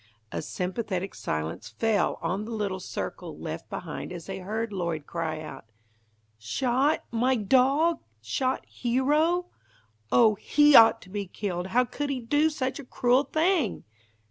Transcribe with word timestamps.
A 0.31 0.41
sympathetic 0.41 1.13
silence 1.13 1.69
fell 1.69 2.17
on 2.23 2.45
the 2.45 2.49
little 2.51 2.79
circle 2.79 3.37
left 3.37 3.69
behind 3.69 4.11
as 4.11 4.25
they 4.25 4.39
heard 4.39 4.73
Lloyd 4.73 5.05
cry 5.05 5.39
out, 5.41 5.65
"Shot 6.39 7.03
my 7.11 7.35
dog? 7.35 7.99
Shot 8.19 8.65
Hero? 8.65 9.51
Oh, 10.11 10.33
he 10.33 10.75
ought 10.75 11.03
to 11.03 11.09
be 11.11 11.27
killed! 11.27 11.67
How 11.67 11.85
could 11.85 12.09
he 12.09 12.19
do 12.19 12.49
such 12.49 12.79
a 12.79 12.83
cruel 12.83 13.25
thing!" 13.25 13.83